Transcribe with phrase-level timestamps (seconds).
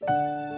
[0.00, 0.57] 人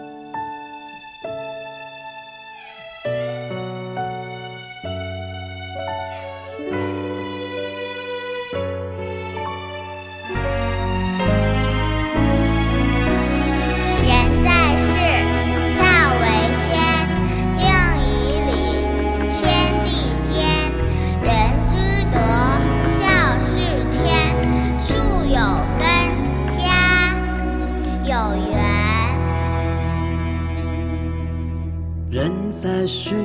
[32.11, 33.15] 人在世，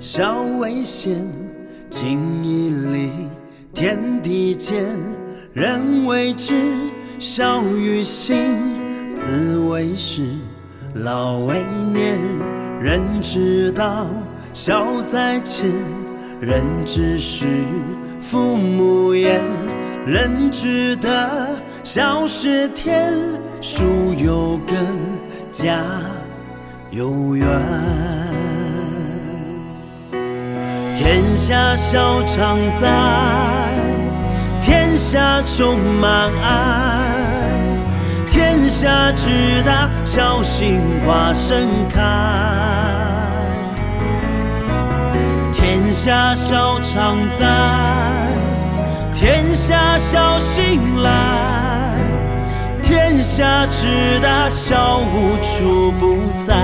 [0.00, 1.24] 孝为先。
[1.88, 3.12] 敬以礼，
[3.72, 4.84] 天地间。
[5.52, 6.90] 人为知，
[7.20, 8.36] 孝于心。
[9.14, 10.26] 子为师，
[10.92, 11.62] 老为
[11.94, 12.18] 年。
[12.80, 14.08] 人之道，
[14.52, 15.70] 孝在前。
[16.40, 17.46] 人之事，
[18.20, 19.40] 父母言。
[20.04, 21.08] 人之德，
[21.84, 23.14] 孝是天。
[23.60, 23.84] 树
[24.18, 24.76] 有根，
[25.52, 25.80] 家
[26.90, 27.46] 有缘。
[30.98, 32.88] 天下笑常在，
[34.60, 37.12] 天下充满爱。
[38.30, 42.00] 天下之大，孝心花盛开。
[45.52, 47.46] 天下笑常在，
[49.14, 51.65] 天下孝心来。
[52.86, 56.54] 天下之大，孝无处不在。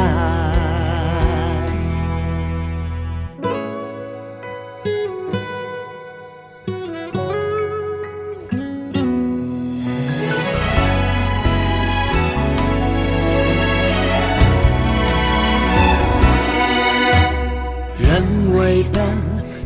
[17.98, 18.22] 人
[18.56, 19.02] 为本，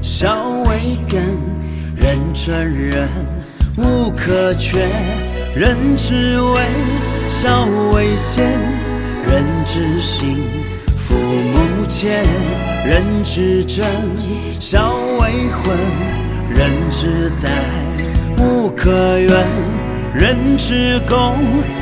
[0.02, 1.22] 孝为根，
[1.94, 3.06] 人成人
[3.76, 4.88] 无可缺。
[5.56, 6.60] 人之为，
[7.30, 8.44] 孝为先。
[9.26, 10.44] 人之行，
[10.98, 12.26] 父母谦。
[12.84, 13.86] 人之真，
[14.60, 15.74] 孝为魂。
[16.54, 17.48] 人之代，
[18.36, 19.46] 不可怨。
[20.12, 21.38] 人之功，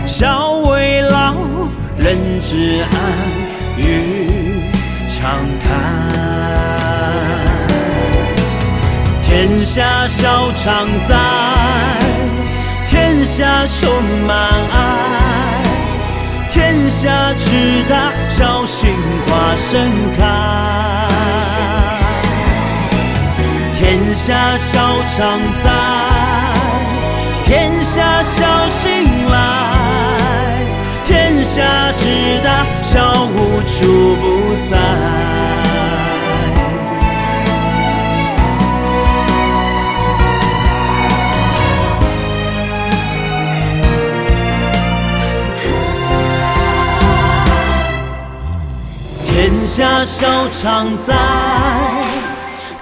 [0.06, 1.34] 孝为劳。
[1.98, 2.94] 人之安，
[3.76, 4.30] 与
[5.10, 5.68] 常谈。
[9.20, 11.16] 天下孝常在，
[13.36, 13.90] 下充
[14.28, 14.38] 满
[14.70, 14.76] 爱。
[16.52, 18.94] 天下之大，孝心
[19.26, 20.22] 花盛开。
[23.76, 25.66] 天下孝常在，
[27.44, 28.53] 天下孝
[49.76, 51.12] 下孝常在，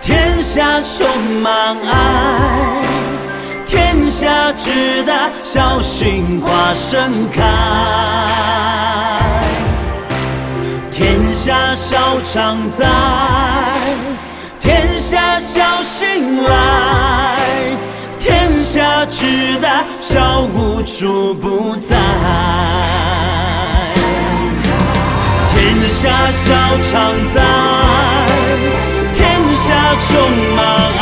[0.03, 1.09] 天下充
[1.41, 2.83] 满爱。
[3.65, 7.41] 天下之大，孝心花盛开。
[10.91, 12.87] 天下孝常在，
[14.61, 17.39] 天下孝心来。
[18.19, 21.97] 天下之大，孝无处不在。
[26.03, 26.51] 下笑
[26.91, 26.93] 常
[27.33, 27.37] 在，
[29.15, 29.23] 天
[29.55, 29.65] 下
[30.09, 30.11] 充
[30.57, 30.59] 满
[30.99, 31.01] 爱。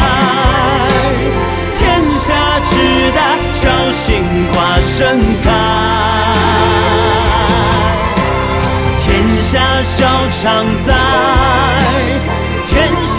[1.78, 1.80] 天
[2.18, 2.28] 下
[2.66, 2.72] 之
[3.16, 3.18] 大，
[3.54, 4.04] 小心
[4.52, 4.54] 花
[4.98, 4.98] 盛
[5.42, 5.46] 开。
[8.98, 9.08] 天
[9.40, 9.52] 下
[9.82, 9.96] 笑
[10.42, 10.44] 常
[10.84, 10.88] 在，
[12.68, 12.70] 天
[13.16, 13.18] 下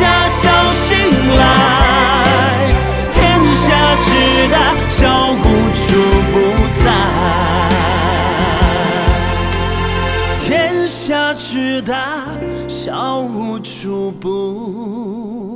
[11.03, 12.27] 下之大，
[12.67, 15.49] 笑无处不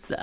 [0.00, 0.16] 在。